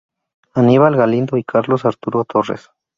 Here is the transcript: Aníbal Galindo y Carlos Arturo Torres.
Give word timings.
Aníbal 0.55 0.95
Galindo 0.97 1.37
y 1.37 1.43
Carlos 1.43 1.85
Arturo 1.85 2.25
Torres. 2.25 2.71